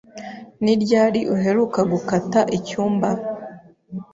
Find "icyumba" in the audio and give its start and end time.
2.57-3.09